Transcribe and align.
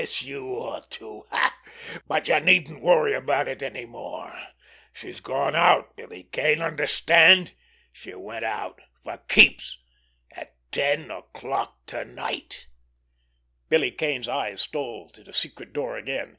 "I 0.01 0.05
guess 0.05 0.23
you'd 0.23 0.43
ought 0.51 0.89
to! 0.93 1.27
But 2.07 2.27
you 2.27 2.39
needn't 2.39 2.81
worry 2.81 3.13
about 3.13 3.47
it 3.47 3.61
any 3.61 3.85
more! 3.85 4.33
She's 4.91 5.19
gone 5.19 5.55
out—Billy 5.55 6.23
Kane—understand? 6.31 7.53
She 7.93 8.11
went 8.15 8.43
out—for 8.43 9.17
keeps—at 9.27 10.55
ten 10.71 11.11
o'clock 11.11 11.85
to 11.85 12.03
night." 12.03 12.65
Billy 13.69 13.91
Kane's 13.91 14.27
eyes 14.27 14.61
stole 14.61 15.11
to 15.11 15.23
the 15.23 15.33
secret 15.33 15.71
door 15.71 15.97
again. 15.97 16.29